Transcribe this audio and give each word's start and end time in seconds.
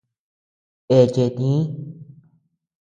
Eche 0.97 1.25
tïi. 1.37 1.55